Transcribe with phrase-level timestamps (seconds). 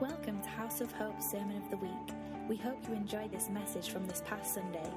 [0.00, 1.90] Welcome to House of Hope Sermon of the Week.
[2.48, 4.88] We hope you enjoy this message from this past Sunday.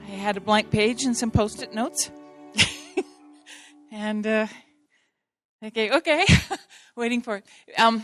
[0.05, 2.11] I had a blank page and some post it notes.
[3.91, 4.47] and, uh,
[5.63, 6.25] okay, okay,
[6.97, 7.45] waiting for it.
[7.77, 8.03] Um,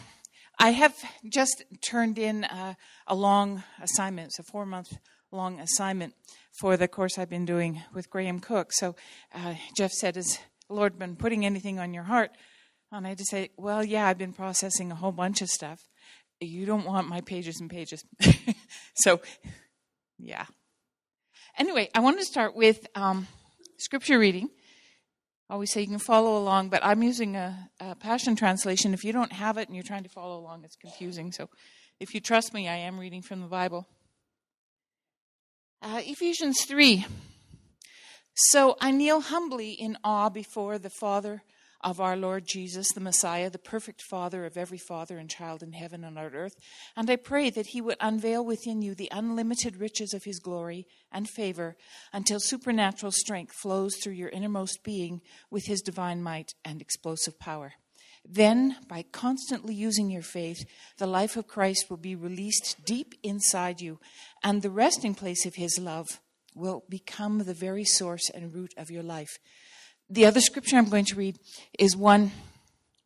[0.60, 0.96] I have
[1.28, 2.76] just turned in uh,
[3.08, 4.96] a long assignment, it's a four month
[5.32, 6.14] long assignment
[6.52, 8.72] for the course I've been doing with Graham Cooke.
[8.72, 8.96] So
[9.34, 10.38] uh, Jeff said, Has
[10.70, 12.32] Lord been putting anything on your heart?
[12.92, 15.90] And I had to say, Well, yeah, I've been processing a whole bunch of stuff.
[16.40, 18.06] You don't want my pages and pages.
[18.96, 19.22] so,
[20.20, 20.46] yeah.
[21.58, 23.28] Anyway, I want to start with um,
[23.78, 24.50] scripture reading.
[25.50, 28.94] Always say you can follow along, but I'm using a, a, Passion Translation.
[28.94, 31.32] If you don't have it and you're trying to follow along, it's confusing.
[31.32, 31.50] So
[32.00, 33.86] if you trust me, I am reading from the Bible.
[35.82, 37.06] Uh, Ephesians 3.
[38.36, 41.44] So I kneel humbly in awe before the Father
[41.84, 45.74] of our Lord Jesus, the Messiah, the perfect Father of every father and child in
[45.74, 46.56] heaven and on earth.
[46.96, 50.88] And I pray that He would unveil within you the unlimited riches of His glory
[51.12, 51.76] and favor
[52.12, 57.74] until supernatural strength flows through your innermost being with His divine might and explosive power.
[58.26, 60.66] Then, by constantly using your faith,
[60.98, 64.00] the life of Christ will be released deep inside you,
[64.42, 66.22] and the resting place of His love
[66.56, 69.40] will become the very source and root of your life
[70.10, 71.38] the other scripture I'm going to read
[71.80, 72.32] is one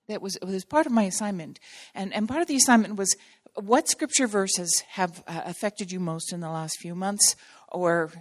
[0.07, 1.59] that was, was part of my assignment.
[1.93, 3.15] And, and part of the assignment was
[3.55, 7.35] what scripture verses have uh, affected you most in the last few months
[7.69, 8.11] or,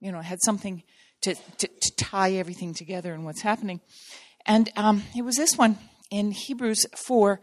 [0.00, 0.82] you know, had something
[1.22, 3.80] to, to, to tie everything together and what's happening.
[4.46, 5.78] And um, it was this one
[6.10, 7.40] in Hebrews 4.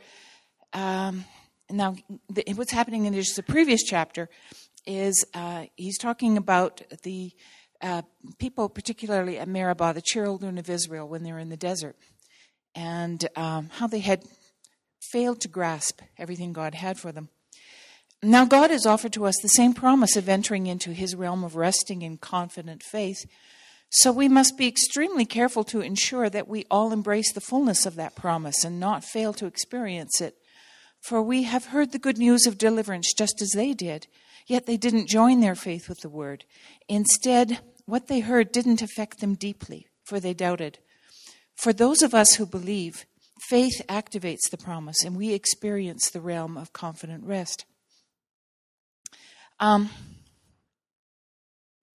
[0.74, 1.26] Um,
[1.70, 1.96] now,
[2.30, 4.30] the, what's happening in this, the previous chapter
[4.86, 7.32] is uh, he's talking about the
[7.82, 8.02] uh,
[8.40, 11.96] people, particularly at Meribah, the children of Israel, when they were in the desert,
[12.76, 14.24] and um, how they had
[15.12, 17.30] failed to grasp everything God had for them.
[18.24, 21.56] Now, God has offered to us the same promise of entering into his realm of
[21.56, 23.26] resting in confident faith.
[23.90, 27.96] So we must be extremely careful to ensure that we all embrace the fullness of
[27.96, 30.36] that promise and not fail to experience it.
[31.00, 34.08] For we have heard the good news of deliverance just as they did,
[34.48, 36.46] yet they didn't join their faith with the word.
[36.88, 40.80] Instead, what they heard didn't affect them deeply, for they doubted.
[41.56, 43.06] For those of us who believe,
[43.50, 47.66] faith activates the promise, and we experience the realm of confident rest.
[49.60, 49.90] Um,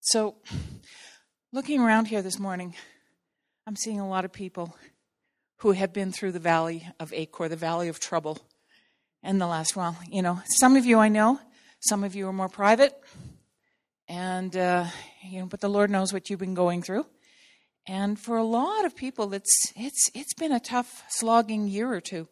[0.01, 0.37] so,
[1.53, 2.75] looking around here this morning,
[3.67, 4.77] I'm seeing a lot of people
[5.59, 8.39] who have been through the valley of Achor, the valley of trouble,
[9.23, 9.99] in the last while.
[10.11, 11.39] You know, some of you I know,
[11.81, 12.95] some of you are more private,
[14.07, 14.87] and uh,
[15.23, 17.07] you know, but the Lord knows what you've been going through.
[17.87, 22.01] And for a lot of people, it's it's it's been a tough, slogging year or
[22.01, 22.29] two.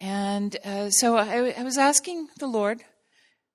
[0.00, 2.82] And uh, so I, I was asking the Lord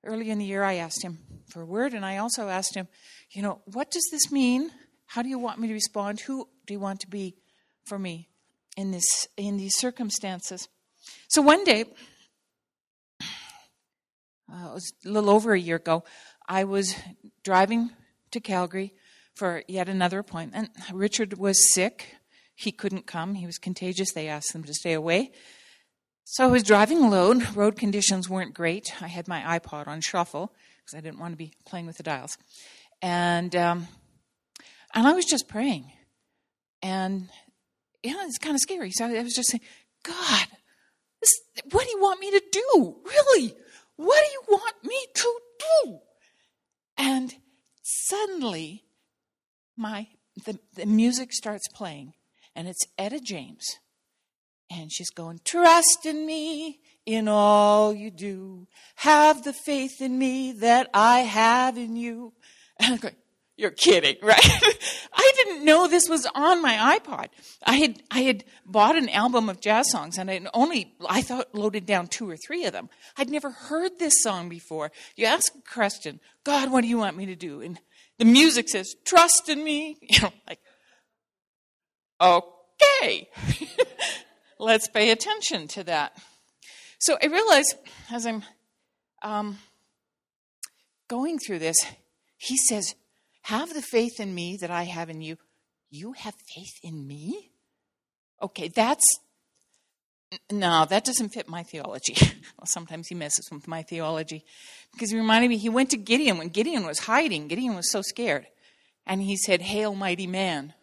[0.04, 0.64] early in the year.
[0.64, 2.88] I asked Him for a word, and I also asked Him,
[3.32, 4.72] you know, what does this mean?
[5.06, 6.22] How do you want me to respond?
[6.22, 7.36] Who do you want to be
[7.86, 8.28] for me
[8.76, 10.68] in this in these circumstances?
[11.28, 11.86] So one day
[14.52, 16.04] uh, it was a little over a year ago,
[16.48, 16.96] I was
[17.44, 17.92] driving
[18.32, 18.94] to Calgary
[19.34, 20.70] for yet another appointment.
[20.94, 22.16] Richard was sick.
[22.56, 23.36] He couldn't come.
[23.36, 24.14] He was contagious.
[24.14, 25.32] They asked him to stay away.
[26.24, 27.46] So I was driving alone.
[27.54, 28.94] Road conditions weren't great.
[29.02, 32.04] I had my iPod on shuffle because I didn't want to be playing with the
[32.04, 32.38] dials.
[33.02, 33.88] And, um,
[34.94, 35.92] and I was just praying.
[36.82, 37.30] And,
[38.04, 38.92] you know, it's kind of scary.
[38.92, 39.62] So I was just saying,
[40.04, 40.48] God,
[41.22, 42.96] this, what do you want me to do?
[43.06, 43.54] Really?
[43.98, 45.40] What do you want me to
[45.84, 46.00] do?
[46.98, 47.34] And
[47.82, 48.84] suddenly,
[49.78, 50.08] my
[50.46, 52.14] the, the music starts playing,
[52.56, 53.66] and it's Etta James.
[54.70, 58.68] And she's going, Trust in me in all you do.
[58.96, 62.34] Have the faith in me that I have in you.
[62.78, 63.16] And I'm going,
[63.58, 64.40] you're kidding, right?
[65.14, 67.28] I didn't know this was on my iPod.
[67.66, 71.56] I had I had bought an album of jazz songs and I only I thought
[71.56, 72.90] loaded down two or three of them.
[73.18, 74.92] I'd never heard this song before.
[75.16, 77.62] You ask a question, God, what do you want me to do?
[77.62, 77.80] And
[78.18, 80.60] the music says, "Trust in me." You know, like,
[82.22, 83.30] okay,
[84.60, 86.18] let's pay attention to that.
[87.00, 87.76] So I realize
[88.12, 88.44] as I'm
[89.22, 89.60] um,
[91.08, 91.78] going through this,
[92.38, 92.96] he says
[93.46, 95.38] have the faith in me that I have in you.
[95.92, 97.52] You have faith in me?
[98.42, 99.06] Okay, that's
[100.52, 102.16] no, that doesn't fit my theology.
[102.20, 104.44] well, sometimes he messes with my theology
[104.94, 107.48] because he reminded me he went to Gideon when Gideon was hiding.
[107.48, 108.48] Gideon was so scared,
[109.06, 110.74] and he said, "Hail, mighty man."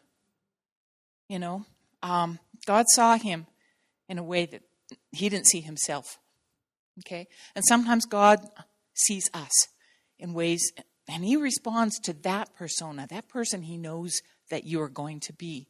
[1.28, 1.64] You know,
[2.00, 3.46] um, God saw him
[4.08, 4.62] in a way that
[5.10, 6.18] he didn't see himself.
[7.00, 7.26] Okay,
[7.56, 8.38] and sometimes God
[8.94, 9.50] sees us
[10.18, 10.62] in ways,
[11.12, 14.20] and He responds to that persona, that person He knows
[14.50, 15.68] that you are going to be,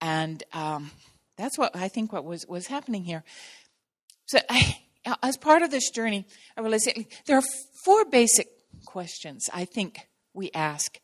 [0.00, 0.42] and.
[0.52, 0.90] Um,
[1.36, 3.22] that's what I think what was, was happening here.
[4.26, 4.78] So, I,
[5.22, 6.26] as part of this journey,
[6.56, 6.90] I realized
[7.26, 7.44] there are
[7.84, 8.48] four basic
[8.84, 10.98] questions I think we ask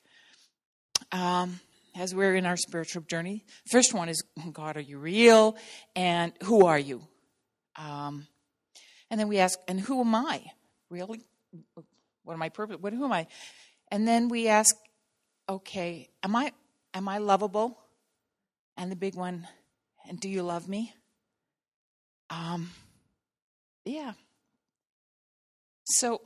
[1.13, 1.61] um,
[1.95, 3.45] as we're in our spiritual journey.
[3.71, 4.23] First one is
[4.53, 5.57] God, are you real?
[5.95, 7.07] And who are you?
[7.77, 8.27] Um,
[9.11, 10.43] and then we ask, and who am I?
[10.91, 11.25] Really?
[12.25, 12.77] What am I purpose?
[12.81, 13.27] What who am I?
[13.91, 14.75] And then we ask,
[15.49, 16.53] okay, am I
[16.95, 17.79] am I lovable?
[18.77, 19.47] And the big one,
[20.09, 20.95] and do you love me?
[22.31, 22.71] Um,
[23.85, 24.13] yeah.
[25.85, 26.23] So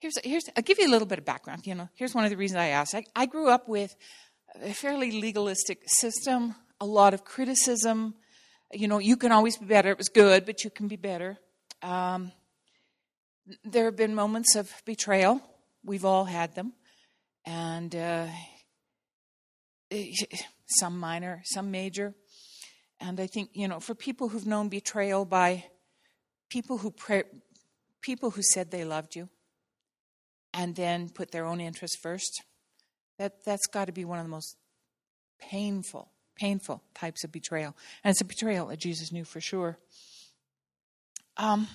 [0.00, 1.66] here's here's I'll give you a little bit of background.
[1.66, 2.94] You know, here's one of the reasons I asked.
[2.94, 3.96] I, I grew up with
[4.62, 8.14] a fairly legalistic system, a lot of criticism.
[8.72, 9.90] You know, you can always be better.
[9.90, 11.38] It was good, but you can be better.
[11.82, 12.32] Um,
[13.64, 15.40] there have been moments of betrayal.
[15.84, 16.72] We've all had them,
[17.44, 18.26] and uh,
[20.66, 22.14] some minor, some major.
[23.00, 25.64] And I think, you know, for people who've known betrayal by
[26.48, 27.24] people who pray,
[28.00, 29.28] people who said they loved you
[30.52, 32.42] and then put their own interests first,
[33.18, 34.56] that, that's got to be one of the most
[35.38, 37.76] painful, painful types of betrayal.
[38.02, 39.78] And it's a betrayal that Jesus knew for sure.
[41.36, 41.66] Um,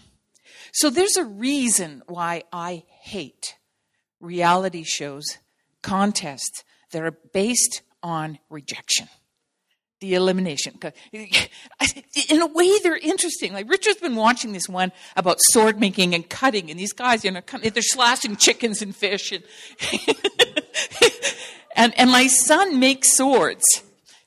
[0.72, 3.56] so there's a reason why I hate
[4.19, 5.38] reality shows,
[5.81, 9.07] contests that are based on rejection.
[10.01, 10.80] The elimination.
[11.12, 13.51] In a way, they're interesting.
[13.51, 17.31] Like Richard's been watching this one about sword making and cutting, and these guys, you
[17.31, 19.44] know, they're slashing chickens and fish, and
[21.75, 23.63] and, and my son makes swords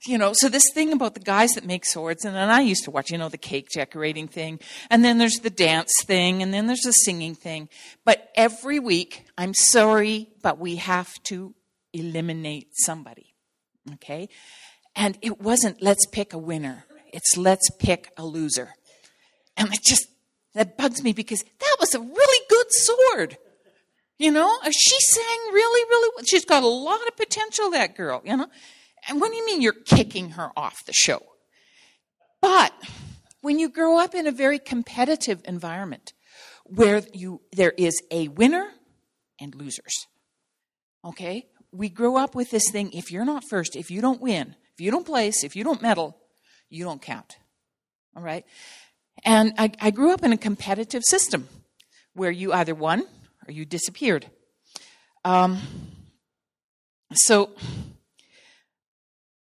[0.07, 2.85] you know, so this thing about the guys that make swords, and then I used
[2.85, 4.59] to watch, you know, the cake decorating thing,
[4.91, 7.69] and then there's the dance thing, and then there's the singing thing.
[8.05, 11.55] But every week, I'm sorry, but we have to
[11.93, 13.35] eliminate somebody.
[13.95, 14.29] Okay?
[14.95, 18.75] And it wasn't let's pick a winner, it's let's pick a loser.
[19.57, 20.07] And it just,
[20.55, 23.39] that bugs me because that was a really good sword.
[24.19, 28.37] You know, she sang really, really She's got a lot of potential, that girl, you
[28.37, 28.47] know.
[29.09, 31.23] And what do you mean you're kicking her off the show?
[32.41, 32.73] But
[33.41, 36.13] when you grow up in a very competitive environment
[36.65, 38.69] where you, there is a winner
[39.41, 40.07] and losers,
[41.05, 41.47] okay?
[41.73, 44.81] we grow up with this thing if you're not first, if you don't win, if
[44.81, 46.17] you don't place, if you don't medal,
[46.69, 47.39] you don't count.
[48.15, 48.45] All right?
[49.25, 51.49] And I, I grew up in a competitive system
[52.13, 53.07] where you either won
[53.49, 54.27] or you disappeared.
[55.25, 55.61] Um,
[57.15, 57.51] so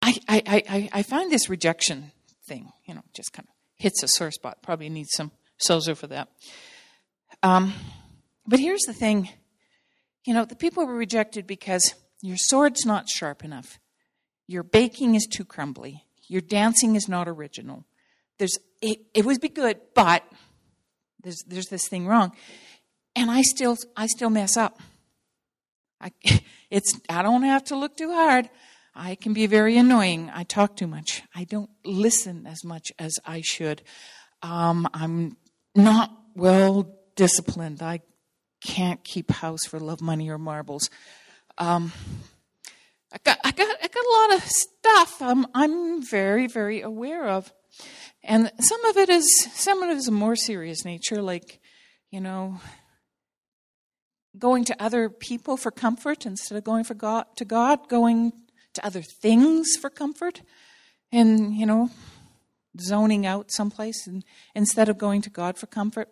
[0.05, 2.11] I, I, I, I find this rejection
[2.47, 4.61] thing, you know, just kind of hits a sore spot.
[4.61, 6.29] Probably need some sozo for that.
[7.41, 7.73] Um,
[8.45, 9.29] but here's the thing
[10.25, 13.79] you know, the people were rejected because your sword's not sharp enough.
[14.47, 16.03] Your baking is too crumbly.
[16.27, 17.85] Your dancing is not original.
[18.39, 20.23] There's it, it would be good, but
[21.21, 22.31] there's there's this thing wrong.
[23.15, 24.79] And I still I still mess up.
[26.01, 26.11] I
[26.69, 28.49] it's I don't have to look too hard.
[28.95, 30.31] I can be very annoying.
[30.33, 31.21] I talk too much.
[31.35, 33.81] I don't listen as much as I should.
[34.41, 35.35] Um, I'm
[35.75, 37.81] not well disciplined.
[37.81, 37.99] I
[38.63, 40.89] can't keep house for love, money, or marbles.
[41.57, 41.91] Um,
[43.11, 47.27] I got, I got, I got a lot of stuff I'm, I'm very, very aware
[47.27, 47.53] of.
[48.23, 51.59] And some of it is, some of it is a more serious nature, like,
[52.11, 52.61] you know,
[54.37, 58.31] going to other people for comfort instead of going for God, to God, going
[58.75, 60.41] to other things for comfort,
[61.11, 61.89] and, you know,
[62.79, 66.09] zoning out someplace and, instead of going to God for comfort.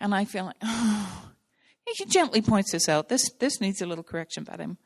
[0.00, 1.30] And I feel like, oh,
[1.86, 3.08] he gently points this out.
[3.08, 4.78] This this needs a little correction, but I'm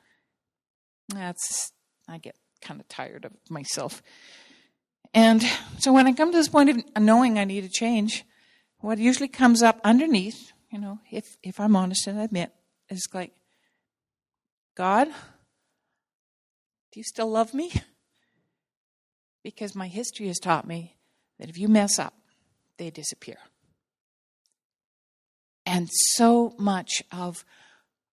[1.09, 1.73] that's
[2.09, 4.03] I get kind of tired of myself.
[5.13, 5.43] And
[5.79, 8.25] so when I come to this point of knowing I need a change,
[8.79, 12.51] what usually comes up underneath, you know, if if I'm honest and admit,
[12.89, 13.33] is like,
[14.77, 15.09] God,
[16.95, 17.73] do you still love me?
[19.43, 20.97] Because my history has taught me
[21.39, 22.15] that if you mess up,
[22.79, 23.37] they disappear.
[25.67, 27.45] And so much of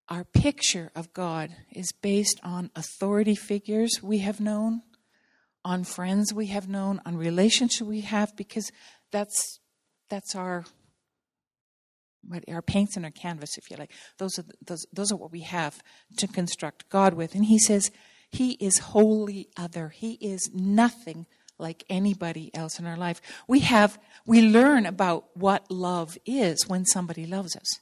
[0.09, 4.81] our picture of God is based on authority figures we have known
[5.63, 8.71] on friends we have known, on relationships we have, because
[9.11, 9.59] that's
[10.09, 10.65] that's our
[12.27, 13.91] what our paints and our canvas, if you like.
[14.17, 15.81] Those are those those are what we have
[16.17, 17.35] to construct God with.
[17.35, 17.91] And He says
[18.31, 19.89] He is wholly other.
[19.89, 21.25] He is nothing
[21.57, 23.21] like anybody else in our life.
[23.47, 27.79] We have we learn about what love is when somebody loves us.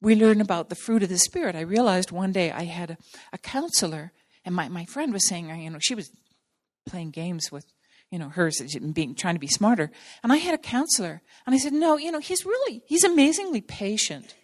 [0.00, 1.56] We learn about the fruit of the spirit.
[1.56, 2.98] I realized one day I had a,
[3.32, 4.12] a counselor,
[4.44, 6.10] and my, my friend was saying, you know, she was
[6.86, 7.66] playing games with
[8.10, 8.60] you know hers
[8.92, 9.90] being trying to be smarter
[10.22, 13.60] and i had a counselor and i said no you know he's really he's amazingly
[13.60, 14.36] patient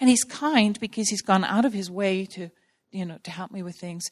[0.00, 2.48] and he's kind because he's gone out of his way to
[2.92, 4.08] you know to help me with things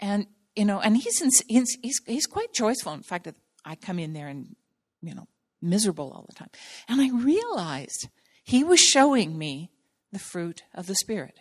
[0.00, 0.26] and
[0.56, 3.28] you know and he's he's he's, he's quite joyful in fact
[3.64, 4.56] i come in there and
[5.02, 5.26] you know
[5.62, 6.50] miserable all the time
[6.88, 8.08] and i realized
[8.42, 9.70] he was showing me
[10.12, 11.38] the fruit of the spirit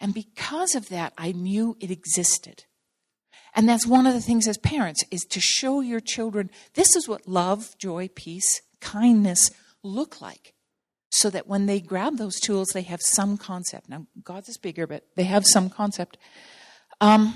[0.00, 2.64] and because of that i knew it existed
[3.54, 7.08] and that's one of the things as parents is to show your children this is
[7.08, 9.50] what love, joy, peace, kindness
[9.82, 10.52] look like.
[11.10, 13.88] So that when they grab those tools, they have some concept.
[13.88, 16.18] Now, God's is bigger, but they have some concept.
[17.00, 17.34] Um,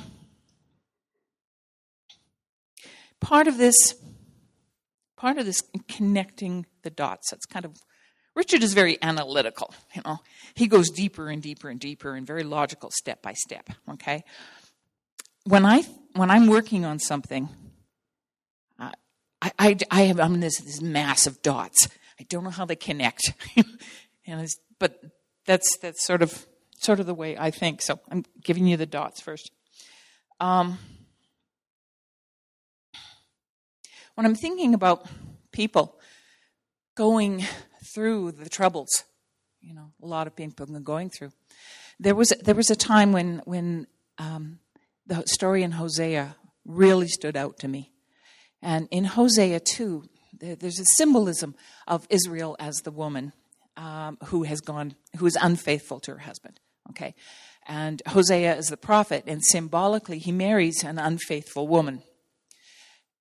[3.20, 3.76] part of this,
[5.16, 7.30] part of this connecting the dots.
[7.30, 7.76] That's kind of
[8.34, 9.74] Richard is very analytical.
[9.94, 10.18] You know,
[10.54, 13.68] he goes deeper and deeper and deeper and very logical, step by step.
[13.90, 14.24] Okay,
[15.44, 15.82] when I
[16.14, 17.48] when I'm working on something,
[18.78, 21.88] I, I, I have I'm this this mass of dots.
[22.18, 23.32] I don't know how they connect,
[24.26, 24.48] and
[24.78, 25.00] but
[25.46, 26.46] that's that's sort of
[26.78, 27.82] sort of the way I think.
[27.82, 29.50] So I'm giving you the dots first.
[30.38, 30.78] Um,
[34.20, 35.06] when I'm thinking about
[35.50, 35.98] people
[36.94, 37.42] going
[37.94, 39.04] through the troubles,
[39.62, 41.32] you know, a lot of people going through.
[41.98, 43.86] There was there was a time when when
[44.18, 44.58] um,
[45.06, 46.36] the story in Hosea
[46.66, 47.92] really stood out to me.
[48.60, 50.04] And in Hosea 2,
[50.38, 51.54] there's a symbolism
[51.88, 53.32] of Israel as the woman
[53.78, 56.60] um, who has gone, who is unfaithful to her husband.
[56.90, 57.14] Okay.
[57.66, 62.02] And Hosea is the prophet, and symbolically, he marries an unfaithful woman.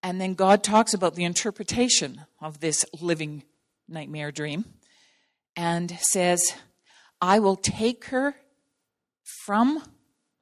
[0.01, 3.43] And then God talks about the interpretation of this living
[3.87, 4.65] nightmare dream
[5.55, 6.41] and says,
[7.21, 8.35] I will take her
[9.45, 9.83] from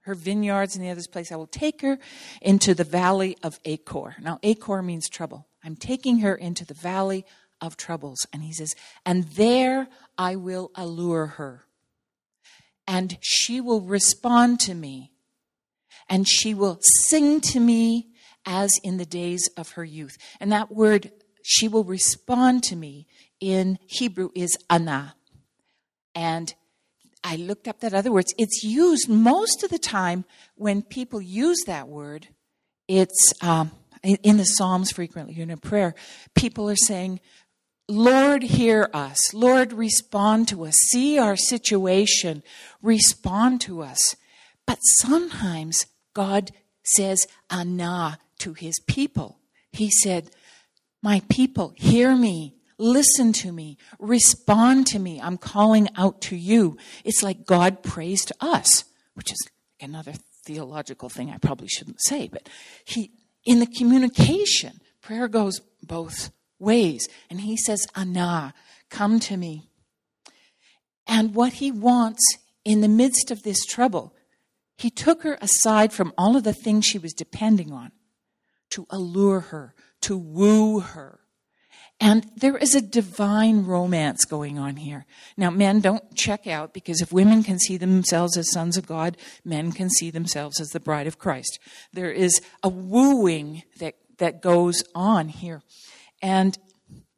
[0.02, 1.32] her vineyards and the other place.
[1.32, 1.98] I will take her
[2.42, 4.16] into the valley of Achor.
[4.22, 5.48] Now, Achor means trouble.
[5.64, 7.26] I'm taking her into the valley
[7.60, 8.26] of troubles.
[8.32, 9.88] And he says, and there
[10.18, 11.66] I will allure her.
[12.88, 15.12] And she will respond to me.
[16.08, 18.08] And she will sing to me
[18.48, 20.18] as in the days of her youth.
[20.40, 21.12] And that word,
[21.44, 23.06] she will respond to me
[23.40, 25.16] in Hebrew is ana.
[26.16, 26.56] And
[27.24, 28.34] I looked up that other words.
[28.40, 30.24] It's used most of the time
[30.56, 32.30] when people use that word.
[32.88, 35.94] It's um, in the Psalms frequently in a prayer.
[36.34, 37.20] People are saying,
[37.90, 39.34] Lord, hear us.
[39.34, 40.74] Lord, respond to us.
[40.90, 42.44] See our situation.
[42.82, 44.16] Respond to us.
[44.66, 46.52] But sometimes God
[46.84, 49.40] says, Ana to his people.
[49.72, 50.30] He said,
[51.02, 52.56] My people, hear me.
[52.80, 53.78] Listen to me.
[54.00, 55.20] Respond to me.
[55.20, 56.78] I'm calling out to you.
[57.04, 59.40] It's like God prays to us, which is
[59.82, 60.14] another
[60.46, 62.48] theological thing I probably shouldn't say, but
[62.86, 63.12] he,
[63.46, 67.08] in the communication, prayer goes both ways.
[67.30, 68.54] And he says, Ana,
[68.90, 69.70] come to me.
[71.08, 74.14] And what he wants in the midst of this trouble,
[74.78, 77.92] he took her aside from all of the things she was depending on
[78.72, 81.20] to allure her, to woo her,
[82.00, 85.06] and there is a divine romance going on here.
[85.36, 89.18] Now, men don't check out because if women can see themselves as sons of God,
[89.44, 91.58] men can see themselves as the bride of Christ.
[91.94, 95.64] There is a wooing that, that goes on here.
[96.22, 96.56] And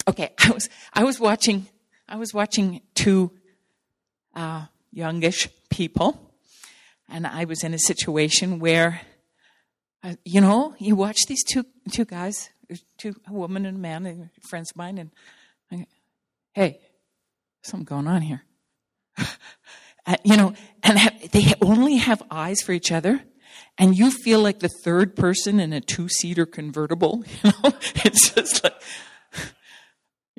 [0.08, 1.68] okay, I was, I was watching,
[2.08, 3.32] I was watching two,
[4.34, 6.34] uh, youngish people
[7.10, 9.01] and I was in a situation where,
[10.24, 12.50] you know, you watch these two, two guys
[12.98, 15.12] two, a woman and a man, and friends of mine, and
[15.72, 15.88] I,
[16.53, 16.79] hey,
[17.62, 18.44] something going on here.
[19.18, 20.53] uh, you know,
[20.84, 20.98] and
[21.32, 23.24] they only have eyes for each other,
[23.77, 27.24] and you feel like the third person in a two-seater convertible.
[27.44, 28.82] You know, it's just like,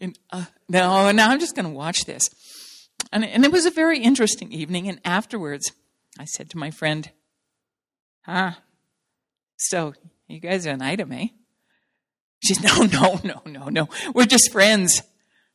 [0.31, 2.29] uh, no, now I'm just going to watch this.
[3.12, 4.88] And, and it was a very interesting evening.
[4.88, 5.73] And afterwards,
[6.19, 7.11] I said to my friend,
[8.26, 8.59] "Ah,
[9.69, 9.95] so
[10.29, 11.29] you guys are an item, eh?"
[12.43, 13.88] She said, no, no, no, no, no.
[14.14, 15.02] We're just friends.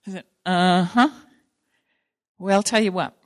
[0.08, 1.10] I said, uh huh.
[2.38, 3.18] Well, I'll tell you what.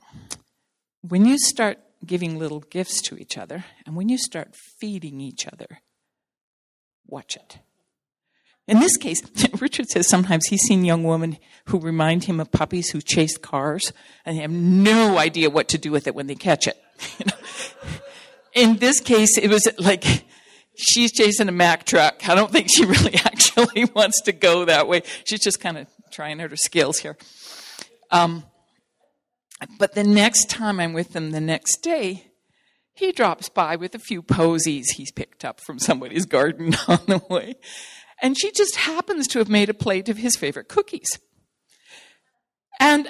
[1.02, 5.46] When you start giving little gifts to each other and when you start feeding each
[5.46, 5.80] other,
[7.06, 7.58] watch it.
[8.66, 9.22] In this case,
[9.60, 13.92] Richard says sometimes he's seen young women who remind him of puppies who chase cars
[14.24, 16.80] and have no idea what to do with it when they catch it.
[18.54, 20.24] In this case, it was like
[20.80, 22.28] she's chasing a Mack truck.
[22.28, 25.02] I don't think she really actually wants to go that way.
[25.24, 27.16] She's just kind of trying out her skills here.
[28.10, 28.44] Um,
[29.78, 32.24] but the next time I'm with him the next day,
[32.92, 37.22] he drops by with a few posies he's picked up from somebody's garden on the
[37.30, 37.56] way.
[38.22, 41.18] And she just happens to have made a plate of his favorite cookies.
[42.78, 43.08] And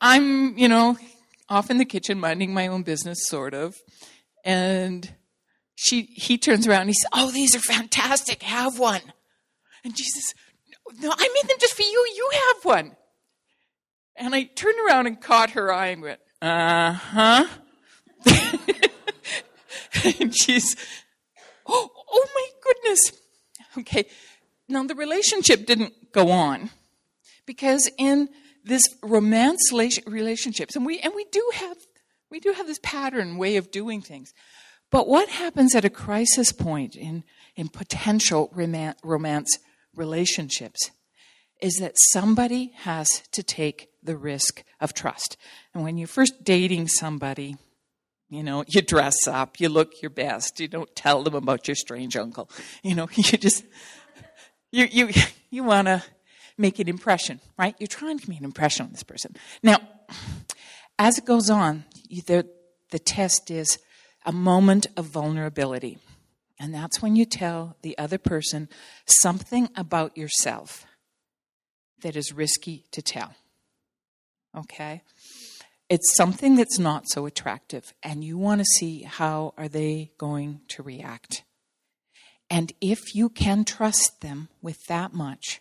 [0.00, 0.96] I'm, you know,
[1.48, 3.74] off in the kitchen minding my own business, sort of.
[4.44, 5.12] And
[5.74, 8.42] she, he turns around and he says, Oh, these are fantastic.
[8.42, 9.00] Have one.
[9.84, 10.34] And says,
[11.00, 12.12] No, I made them just for you.
[12.16, 12.96] You have one.
[14.16, 17.46] And I turned around and caught her eye and went, Uh huh.
[20.18, 20.76] and she's,
[21.66, 23.12] oh, oh my goodness.
[23.78, 24.06] Okay.
[24.68, 26.70] Now the relationship didn't go on
[27.46, 28.28] because in
[28.64, 29.72] this romance
[30.06, 31.76] relationships, and we, and we do have,
[32.30, 34.32] we do have this pattern way of doing things.
[34.94, 37.24] But what happens at a crisis point in,
[37.56, 39.58] in potential romance
[39.92, 40.92] relationships
[41.60, 45.36] is that somebody has to take the risk of trust.
[45.74, 47.56] And when you're first dating somebody,
[48.30, 51.74] you know, you dress up, you look your best, you don't tell them about your
[51.74, 52.48] strange uncle.
[52.84, 53.64] You know, you just,
[54.70, 55.10] you, you,
[55.50, 56.04] you want to
[56.56, 57.74] make an impression, right?
[57.80, 59.34] You're trying to make an impression on this person.
[59.60, 59.78] Now,
[61.00, 62.48] as it goes on, the,
[62.92, 63.80] the test is
[64.24, 65.98] a moment of vulnerability.
[66.58, 68.68] And that's when you tell the other person
[69.06, 70.86] something about yourself
[72.02, 73.34] that is risky to tell.
[74.56, 75.02] Okay?
[75.88, 80.60] It's something that's not so attractive and you want to see how are they going
[80.68, 81.42] to react.
[82.50, 85.60] And if you can trust them with that much,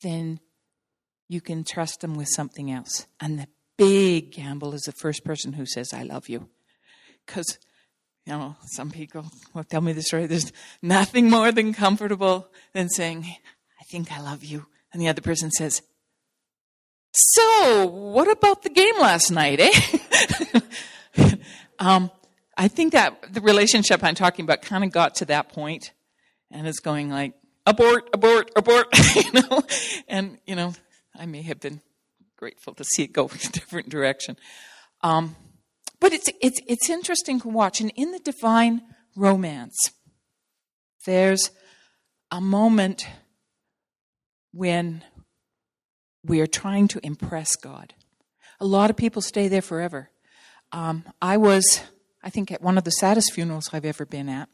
[0.00, 0.40] then
[1.28, 3.06] you can trust them with something else.
[3.20, 6.48] And the big gamble is the first person who says, I love you.
[7.26, 7.58] Because,
[8.26, 10.26] you know, some people will tell me the story.
[10.26, 13.26] There's nothing more than comfortable than saying,
[13.80, 14.66] I think I love you.
[14.92, 15.82] And the other person says,
[17.14, 20.60] so, what about the game last night, eh?
[21.78, 22.10] um,
[22.56, 25.92] I think that the relationship I'm talking about kind of got to that point,
[26.50, 27.34] and it's going like
[27.66, 29.62] abort, abort, abort, you know.
[30.08, 30.74] And you know,
[31.14, 31.82] I may have been
[32.36, 34.38] grateful to see it go in a different direction.
[35.02, 35.36] Um,
[36.02, 38.82] but it's it's it's interesting to watch, and in the divine
[39.14, 39.92] romance,
[41.06, 41.52] there's
[42.32, 43.06] a moment
[44.52, 45.04] when
[46.24, 47.94] we are trying to impress God.
[48.58, 50.10] A lot of people stay there forever.
[50.72, 51.80] Um, I was,
[52.20, 54.48] I think, at one of the saddest funerals I've ever been at,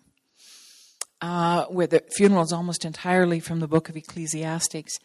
[1.23, 4.99] uh, where the funeral is almost entirely from the book of Ecclesiastics.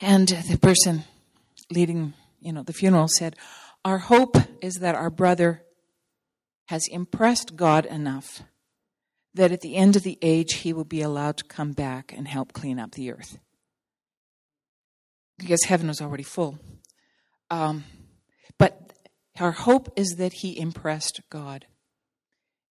[0.00, 1.04] And the person
[1.70, 3.36] leading, you know, the funeral said,
[3.84, 5.62] Our hope is that our brother
[6.66, 8.42] has impressed God enough
[9.34, 12.26] that at the end of the age he will be allowed to come back and
[12.26, 13.38] help clean up the earth
[15.38, 16.58] because heaven was already full.
[17.50, 17.84] Um,
[18.58, 18.92] but
[19.38, 21.66] our hope is that he impressed God.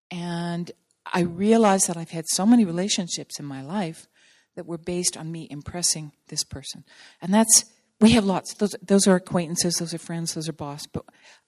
[0.09, 0.71] And
[1.11, 4.07] I realize that I've had so many relationships in my life
[4.55, 6.85] that were based on me impressing this person.
[7.21, 7.65] And that's,
[8.03, 8.53] we have lots.
[8.55, 10.85] Those, those are acquaintances, those are friends, those are boss.
[10.85, 11.05] But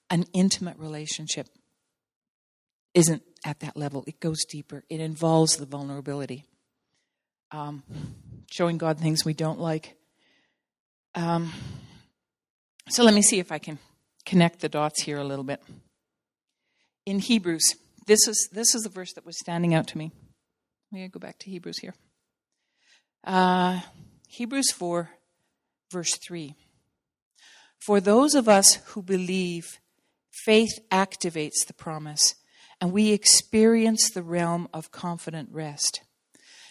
[0.10, 1.48] an intimate relationship
[2.94, 4.04] isn't at that level.
[4.08, 6.46] It goes deeper, it involves the vulnerability.
[7.52, 7.84] Um,
[8.52, 9.96] showing God things we don't like
[11.16, 11.54] um,
[12.90, 13.80] so let me see if I can
[14.26, 15.62] connect the dots here a little bit.
[17.06, 17.64] In Hebrews,
[18.06, 20.12] this is this is the verse that was standing out to me.
[20.92, 21.94] Let me go back to Hebrews here.
[23.24, 23.80] Uh,
[24.28, 25.10] Hebrews 4,
[25.92, 26.56] verse 3.
[27.80, 29.80] For those of us who believe,
[30.32, 32.36] faith activates the promise,
[32.82, 36.02] and we experience the realm of confident rest.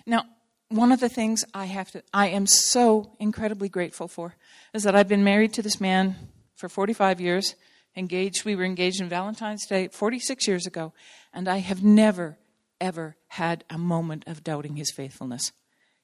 [0.07, 0.25] Now,
[0.69, 4.35] one of the things I have to, I am so incredibly grateful for
[4.73, 6.17] is that I've been married to this man
[6.57, 7.55] for 45 years,
[7.97, 10.93] engaged, we were engaged in Valentine's Day 46 years ago,
[11.33, 12.39] and I have never,
[12.81, 15.53] ever had a moment of doubting his faithfulness.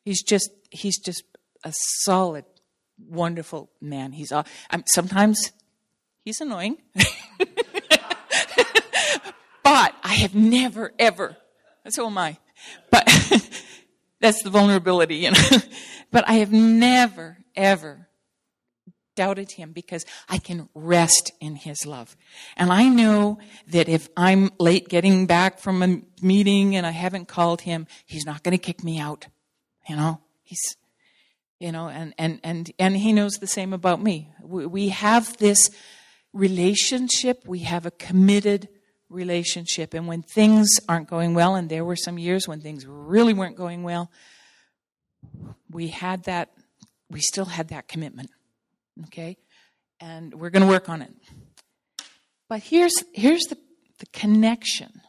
[0.03, 1.25] He's just, he's just
[1.65, 1.73] a
[2.05, 2.45] solid,
[3.09, 4.13] wonderful man.
[4.13, 4.43] He's, uh,
[4.87, 5.53] sometimes
[6.25, 7.07] he's annoying, but
[9.65, 11.37] I have never, ever,
[11.89, 12.39] so am I,
[12.91, 13.09] but
[14.21, 15.59] That's the vulnerability, you know.
[16.11, 18.09] but I have never, ever
[19.17, 22.17] doubted him because I can rest in his love.
[22.57, 27.29] And I know that if I'm late getting back from a meeting and I haven't
[27.29, 29.27] called him, he's not going to kick me out.
[29.89, 30.77] You know, he's,
[31.61, 34.33] You know, and, and, and, and he knows the same about me.
[34.43, 35.69] We, we have this
[36.33, 38.69] relationship, we have a committed
[39.11, 39.93] relationship.
[39.93, 43.57] And when things aren't going well, and there were some years when things really weren't
[43.57, 44.11] going well,
[45.71, 46.51] we had that,
[47.11, 48.31] we still had that commitment.
[49.07, 49.37] Okay?
[50.01, 51.13] And we're going to work on it.
[52.49, 53.59] But here's, here's the,
[53.99, 55.03] the connection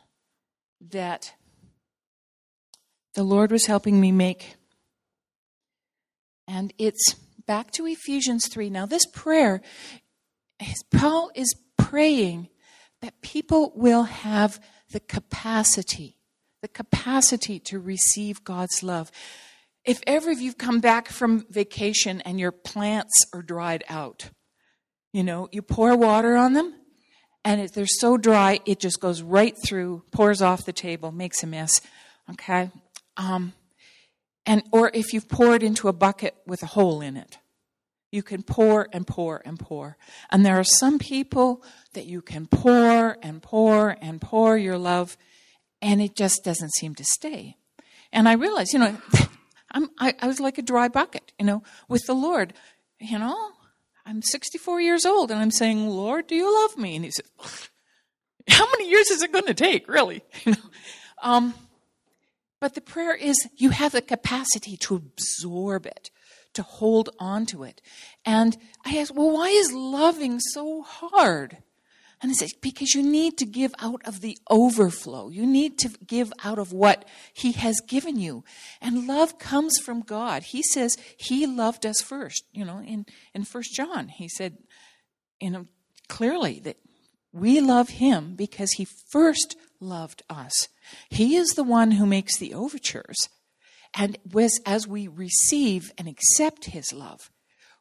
[0.90, 1.34] that
[3.14, 4.56] the Lord was helping me make.
[6.54, 7.14] And it's
[7.48, 8.70] back to Ephesians 3.
[8.70, 9.62] Now, this prayer,
[10.94, 12.50] Paul is praying
[13.02, 14.60] that people will have
[14.92, 16.18] the capacity,
[16.62, 19.14] the capacity to receive God's love.
[19.86, 24.30] If ever you've come back from vacation and your plants are dried out,
[25.14, 26.74] you know, you pour water on them
[27.46, 31.48] and they're so dry, it just goes right through, pours off the table, makes a
[31.48, 31.80] mess.
[32.30, 32.72] Okay?
[33.16, 33.54] Um,
[34.45, 37.38] and or if you've poured into a bucket with a hole in it,
[38.12, 39.97] you can pour and pour and pour.
[40.30, 45.17] And there are some people that you can pour and pour and pour your love,
[45.82, 47.56] and it just doesn't seem to stay.
[48.12, 48.97] And I realized, you know,
[49.99, 52.54] I, I was like a dry bucket, you know, with the Lord.
[52.99, 53.51] You know,
[54.06, 56.95] I'm 64 years old, and I'm saying, Lord, do you love me?
[56.95, 57.25] And He said,
[58.49, 60.23] How many years is it going to take, really?
[60.45, 60.69] You know,
[61.21, 61.54] um,
[62.62, 66.12] but the prayer is you have the capacity to absorb it
[66.54, 67.82] to hold on to it.
[68.26, 71.58] And I asked, well, why is loving so hard?
[72.21, 75.30] And he says, because you need to give out of the overflow.
[75.30, 78.43] You need to give out of what he has given you.
[78.80, 80.43] And love comes from God.
[80.43, 82.43] He says he loved us first.
[82.52, 84.58] You know, in, in First John, he said,
[85.39, 85.65] you know,
[86.10, 86.78] clearly that
[87.34, 90.67] we love him because he first loved us.
[91.10, 93.17] He is the one who makes the overtures.
[93.94, 94.17] And
[94.65, 97.30] as we receive and accept His love,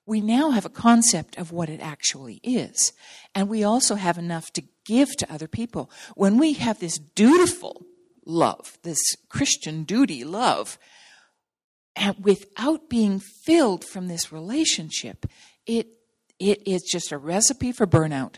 [0.07, 2.93] we now have a concept of what it actually is.
[3.35, 5.91] And we also have enough to give to other people.
[6.17, 7.87] When we have this dutiful
[8.27, 10.79] love, this Christian duty love,
[11.95, 15.27] and without being filled from this relationship,
[15.67, 15.89] it,
[16.39, 18.37] it is just a recipe for burnout.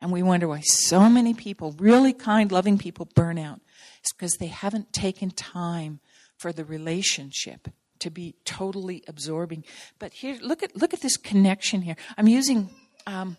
[0.00, 3.60] And we wonder why so many people, really kind, loving people, burn out.
[4.00, 6.00] It's because they haven't taken time
[6.38, 9.62] for the relationship to be totally absorbing.
[9.98, 11.96] But here, look at look at this connection here.
[12.16, 12.70] I'm using
[13.06, 13.36] um,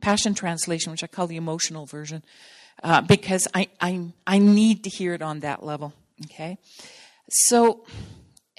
[0.00, 2.22] Passion Translation, which I call the emotional version,
[2.84, 5.92] uh, because I, I I need to hear it on that level.
[6.26, 6.58] Okay,
[7.28, 7.84] so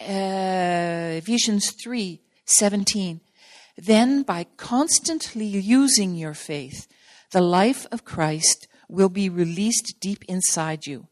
[0.01, 3.21] uh, Ephesians three seventeen.
[3.77, 6.87] Then, by constantly using your faith,
[7.31, 11.07] the life of Christ will be released deep inside you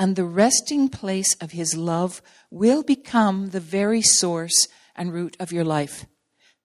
[0.00, 5.52] and the resting place of his love will become the very source and root of
[5.52, 6.06] your life.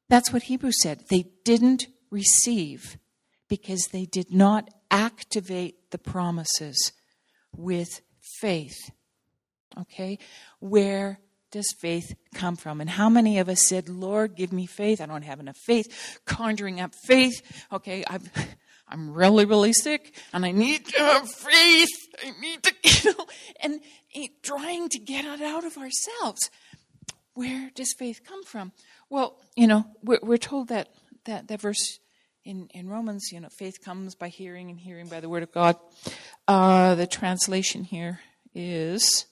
[0.08, 1.04] That's what Hebrews said.
[1.10, 2.98] They didn't receive
[3.50, 6.94] because they did not activate the promises
[7.54, 8.00] with
[8.40, 8.78] faith.
[9.78, 10.18] Okay?
[10.60, 11.20] Where
[11.52, 12.80] does faith come from?
[12.80, 15.02] And how many of us said, Lord, give me faith?
[15.02, 16.22] I don't have enough faith.
[16.26, 17.66] Conjuring up faith.
[17.74, 18.30] Okay, I've
[18.88, 21.90] I'm really, really sick and I need to have faith.
[22.24, 23.26] I need to, you know,
[23.62, 23.80] and
[24.44, 26.50] trying to get it out of ourselves.
[27.34, 28.72] Where does faith come from?
[29.10, 30.90] Well, you know, we're, we're told that,
[31.26, 32.00] that, that verse
[32.46, 35.52] in, in Romans, you know, faith comes by hearing and hearing by the word of
[35.52, 35.78] God.
[36.48, 38.20] Uh, the translation here
[38.54, 39.26] is,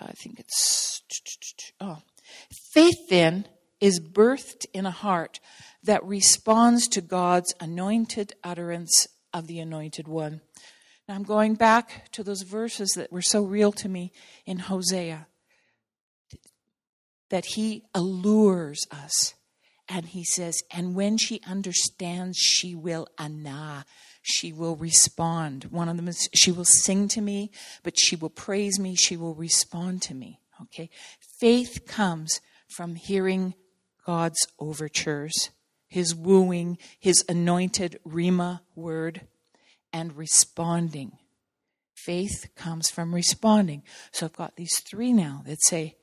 [0.00, 1.02] uh, I think it's,
[1.80, 1.98] oh,
[2.72, 3.46] faith then
[3.80, 5.40] is birthed in a heart
[5.82, 10.40] that responds to God's anointed utterance of the anointed one.
[11.08, 14.12] Now I'm going back to those verses that were so real to me
[14.44, 15.26] in Hosea
[17.30, 19.34] that he allures us.
[19.88, 23.84] And he says, and when she understands, she will anah.
[24.20, 25.66] She will respond.
[25.66, 27.52] One of them is, she will sing to me,
[27.84, 28.96] but she will praise me.
[28.96, 30.40] She will respond to me.
[30.62, 30.90] Okay?
[31.38, 33.54] Faith comes from hearing
[34.06, 35.50] God's overtures
[35.88, 39.22] his wooing, his anointed Rhema word,
[39.92, 41.12] and responding.
[41.94, 43.82] Faith comes from responding.
[44.12, 45.96] So I've got these three now that say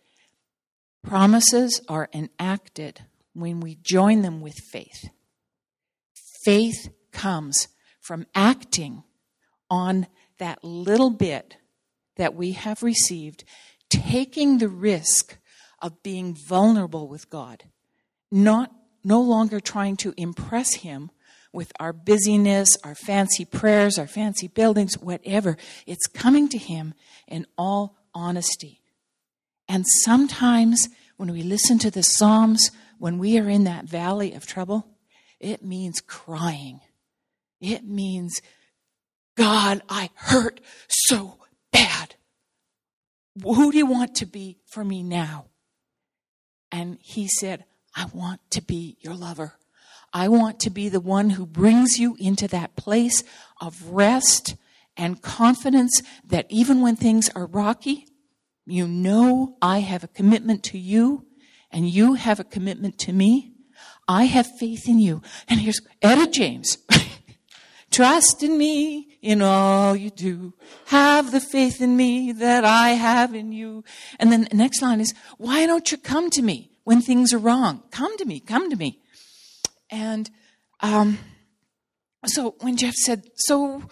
[1.03, 3.01] promises are enacted
[3.33, 5.09] when we join them with faith.
[6.43, 7.67] Faith comes
[8.01, 9.03] from acting
[9.69, 10.07] on
[10.39, 11.57] that little bit
[12.17, 13.43] that we have received,
[13.89, 15.37] taking the risk
[15.81, 17.63] of being vulnerable with God,
[18.33, 18.71] not
[19.03, 21.11] no longer trying to impress Him
[21.53, 25.55] with our busyness, our fancy prayers, our fancy buildings, whatever.
[25.85, 26.95] It's coming to Him
[27.27, 28.81] in all honesty.
[29.69, 34.47] And sometimes when we listen to the Psalms, when we are in that valley of
[34.47, 34.87] trouble,
[35.39, 36.81] it means crying.
[37.61, 38.41] It means,
[39.35, 41.37] God, I hurt so
[41.71, 42.15] bad.
[43.43, 45.45] Who do you want to be for me now?
[46.71, 49.53] And he said, I want to be your lover.
[50.13, 53.23] I want to be the one who brings you into that place
[53.59, 54.55] of rest
[54.95, 58.07] and confidence that even when things are rocky,
[58.65, 61.25] you know I have a commitment to you
[61.71, 63.53] and you have a commitment to me.
[64.07, 65.21] I have faith in you.
[65.47, 66.77] And here's Etta James.
[67.91, 70.53] Trust in me in all you do.
[70.85, 73.83] Have the faith in me that I have in you.
[74.19, 77.37] And then the next line is, why don't you come to me when things are
[77.37, 77.83] wrong?
[77.91, 78.99] Come to me, come to me.
[79.89, 80.29] And
[80.79, 81.19] um,
[82.25, 83.83] so when Jeff said, so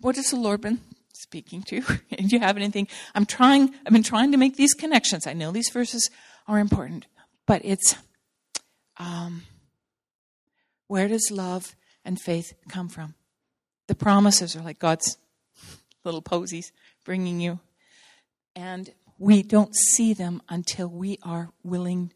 [0.00, 0.80] what has the Lord been
[1.12, 1.80] speaking to?
[2.10, 2.88] Do you have anything?
[3.14, 5.26] I'm trying, I've been trying to make these connections.
[5.26, 6.10] I know these verses
[6.46, 7.06] are important,
[7.46, 7.96] but it's,
[8.96, 9.42] um,
[10.86, 13.14] where does love and faith come from?
[13.86, 15.18] The promises are like God's
[16.04, 16.72] little posies
[17.04, 17.60] bringing you.
[18.56, 22.12] And we don't see them until we are willing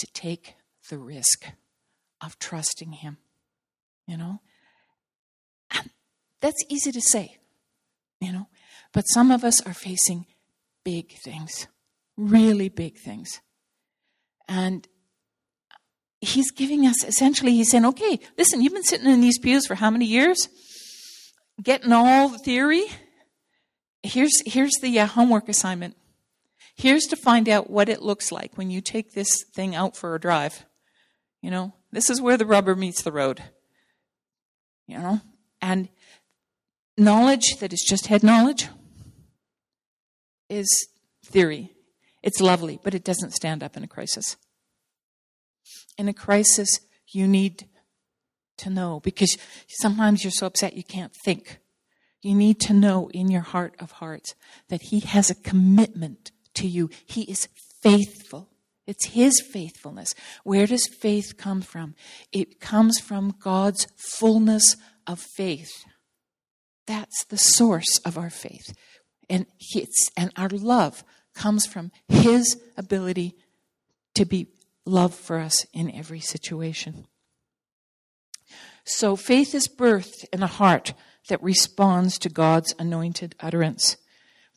[0.00, 0.54] to take
[0.88, 1.46] the risk
[2.20, 3.18] of trusting Him.
[4.06, 4.40] You know?
[5.70, 5.90] And
[6.40, 7.36] that's easy to say,
[8.20, 8.48] you know?
[8.92, 10.26] But some of us are facing
[10.84, 11.68] big things,
[12.16, 13.40] really big things.
[14.48, 14.86] And
[16.20, 19.76] He's giving us essentially, He's saying, okay, listen, you've been sitting in these pews for
[19.76, 20.48] how many years?
[21.62, 22.84] getting all the theory,
[24.02, 25.96] here's, here's the uh, homework assignment.
[26.80, 30.14] Here's to find out what it looks like when you take this thing out for
[30.14, 30.64] a drive.
[31.42, 33.42] You know, this is where the rubber meets the road.
[34.86, 35.20] You know,
[35.60, 35.90] and
[36.96, 38.68] knowledge that is just head knowledge
[40.48, 40.88] is
[41.22, 41.70] theory.
[42.22, 44.38] It's lovely, but it doesn't stand up in a crisis.
[45.98, 47.68] In a crisis, you need
[48.56, 49.36] to know because
[49.68, 51.58] sometimes you're so upset you can't think.
[52.22, 54.34] You need to know in your heart of hearts
[54.70, 56.90] that He has a commitment to you.
[57.06, 57.48] He is
[57.82, 58.48] faithful.
[58.86, 60.14] It's His faithfulness.
[60.44, 61.94] Where does faith come from?
[62.32, 65.84] It comes from God's fullness of faith.
[66.86, 68.74] That's the source of our faith.
[69.28, 73.36] And, it's, and our love comes from His ability
[74.14, 74.48] to be
[74.84, 77.06] love for us in every situation.
[78.84, 80.94] So faith is birthed in a heart
[81.28, 83.96] that responds to God's anointed utterance.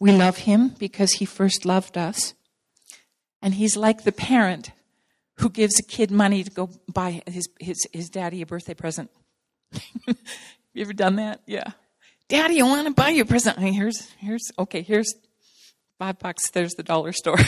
[0.04, 2.34] We love Him because He first loved us.
[3.42, 4.72] And He's like the parent
[5.36, 9.10] who gives a kid money to go buy his, his, his daddy a birthday present.
[10.08, 11.39] you ever done that?
[11.48, 11.72] Yeah.
[12.28, 13.58] Daddy, I want to buy you a present.
[13.58, 15.13] Here's, here's, okay, here's
[16.00, 16.52] five bucks.
[16.52, 17.39] There's the dollar store.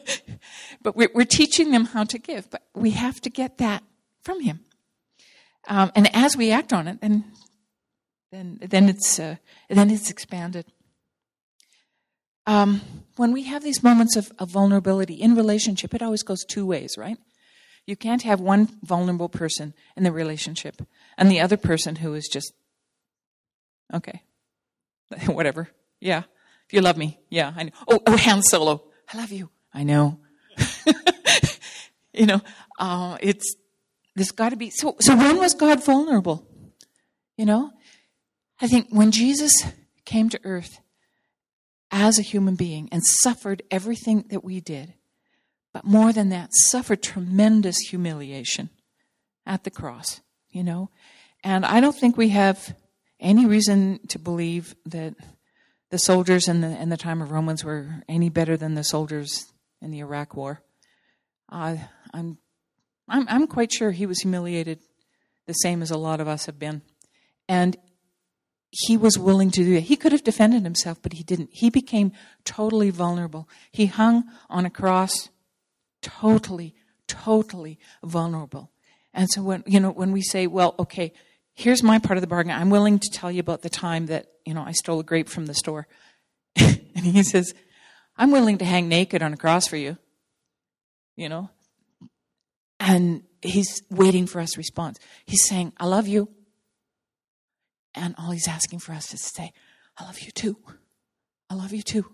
[0.82, 3.82] but we're, we're teaching them how to give, but we have to get that
[4.20, 4.60] from Him.
[5.66, 7.24] Um, and as we act on it, then
[8.30, 9.36] then then it's uh,
[9.70, 10.66] then it's expanded.
[12.48, 12.80] Um,
[13.16, 16.96] when we have these moments of, of vulnerability in relationship, it always goes two ways,
[16.96, 17.18] right?
[17.86, 20.80] You can't have one vulnerable person in the relationship
[21.18, 22.54] and the other person who is just
[23.92, 24.22] okay,
[25.26, 25.68] whatever.
[26.00, 26.22] Yeah,
[26.66, 27.72] if you love me, yeah, I know.
[27.86, 28.82] Oh, oh, Han Solo,
[29.12, 29.50] I love you.
[29.74, 30.18] I know.
[32.14, 32.40] you know,
[32.78, 33.56] uh, it's
[34.16, 34.70] there's got to be.
[34.70, 36.48] So, so when was God vulnerable?
[37.36, 37.72] You know,
[38.58, 39.52] I think when Jesus
[40.06, 40.80] came to earth
[41.90, 44.94] as a human being and suffered everything that we did,
[45.72, 48.70] but more than that, suffered tremendous humiliation
[49.46, 50.20] at the cross,
[50.50, 50.90] you know.
[51.42, 52.74] And I don't think we have
[53.20, 55.14] any reason to believe that
[55.90, 59.52] the soldiers in the in the time of Romans were any better than the soldiers
[59.80, 60.62] in the Iraq War.
[61.48, 61.76] Uh,
[62.12, 62.38] I'm
[63.08, 64.80] I'm, I'm quite sure he was humiliated
[65.46, 66.82] the same as a lot of us have been.
[67.48, 67.76] And
[68.70, 69.84] he was willing to do it.
[69.84, 71.50] He could have defended himself, but he didn't.
[71.52, 72.12] He became
[72.44, 73.48] totally vulnerable.
[73.70, 75.30] He hung on a cross
[76.02, 76.74] totally,
[77.06, 78.70] totally vulnerable.
[79.14, 81.12] And so when, you know, when we say, well, okay,
[81.54, 82.52] here's my part of the bargain.
[82.52, 85.28] I'm willing to tell you about the time that, you know, I stole a grape
[85.28, 85.86] from the store.
[86.56, 87.54] and he says,
[88.16, 89.96] I'm willing to hang naked on a cross for you.
[91.16, 91.50] You know,
[92.78, 94.98] and he's waiting for us to respond.
[95.26, 96.28] He's saying, I love you.
[97.98, 99.52] And all he's asking for us is to say,
[99.96, 100.56] I love you too.
[101.50, 102.06] I love you too.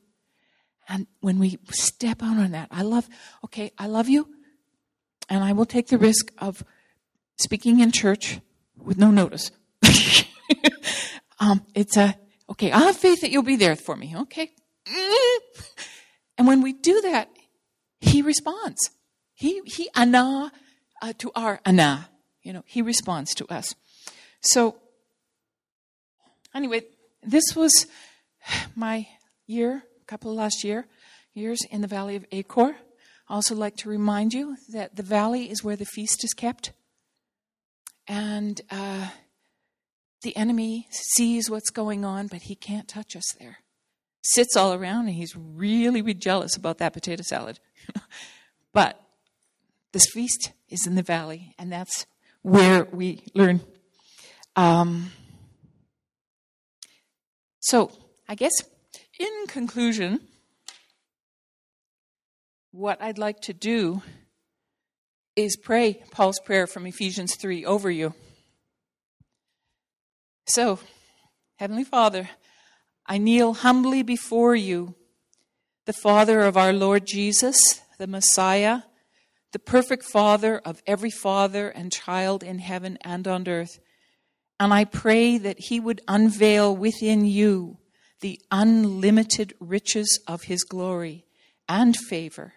[0.89, 3.09] And when we step out on that, I love,
[3.45, 4.29] okay, I love you.
[5.29, 6.63] And I will take the risk of
[7.39, 8.41] speaking in church
[8.77, 9.51] with no notice.
[11.41, 12.15] um, it's a,
[12.51, 14.15] okay, I have faith that you'll be there for me.
[14.17, 14.53] Okay.
[16.37, 17.29] And when we do that,
[18.01, 18.91] he responds.
[19.35, 20.53] He, he ana
[21.01, 22.09] uh, to our ana.
[22.43, 23.75] You know, he responds to us.
[24.41, 24.77] So,
[26.55, 26.83] anyway,
[27.23, 27.87] this was
[28.75, 29.07] my
[29.47, 30.87] year, couple of last year,
[31.33, 32.77] years in the Valley of Achor.
[33.29, 36.73] I also like to remind you that the valley is where the feast is kept.
[38.07, 39.09] And uh,
[40.23, 43.59] the enemy sees what's going on, but he can't touch us there.
[44.23, 47.61] Sits all around and he's really, really jealous about that potato salad.
[48.73, 49.01] but
[49.93, 52.05] this feast is in the valley, and that's
[52.43, 53.61] where we learn.
[54.57, 55.13] Um,
[57.65, 57.91] so,
[58.29, 58.53] I guess
[59.19, 60.21] in conclusion,
[62.73, 64.03] what I'd like to do
[65.35, 68.13] is pray Paul's prayer from Ephesians 3 over you.
[70.47, 70.79] So,
[71.57, 72.29] Heavenly Father,
[73.07, 74.95] I kneel humbly before you,
[75.87, 78.83] the Father of our Lord Jesus, the Messiah,
[79.53, 83.79] the perfect Father of every father and child in heaven and on earth.
[84.65, 87.77] And I pray that He would unveil within you
[88.23, 91.27] the unlimited riches of His glory
[91.69, 92.55] and favor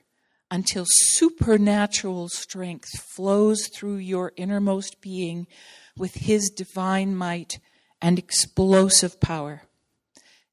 [0.50, 5.48] until supernatural strength flows through your innermost being
[5.98, 7.60] with His divine might
[8.02, 9.64] and explosive power.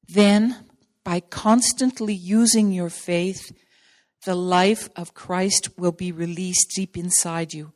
[0.09, 0.57] Then,
[1.05, 3.55] by constantly using your faith,
[4.25, 7.71] the life of Christ will be released deep inside you,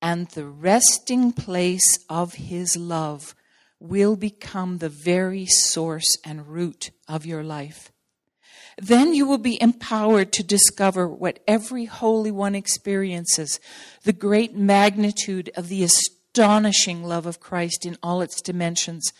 [0.00, 3.34] and the resting place of His love
[3.80, 7.92] will become the very source and root of your life.
[8.80, 13.58] Then you will be empowered to discover what every Holy One experiences
[14.04, 19.12] the great magnitude of the astonishing love of Christ in all its dimensions.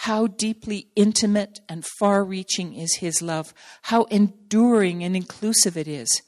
[0.00, 3.52] How deeply intimate and far reaching is His love,
[3.82, 6.22] how enduring and inclusive it is.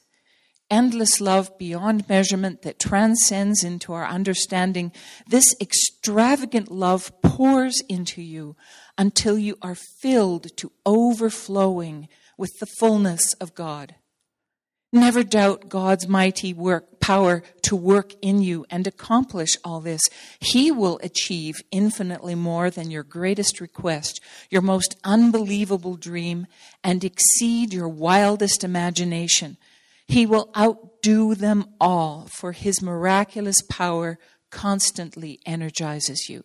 [0.69, 4.91] Endless love beyond measurement that transcends into our understanding.
[5.27, 8.55] This extravagant love pours into you
[8.97, 13.95] until you are filled to overflowing with the fullness of God.
[14.91, 20.01] Never doubt God's mighty work, power to work in you and accomplish all this.
[20.39, 26.47] He will achieve infinitely more than your greatest request, your most unbelievable dream,
[26.83, 29.57] and exceed your wildest imagination.
[30.09, 34.17] He will outdo them all, for his miraculous power
[34.49, 36.43] constantly energizes you.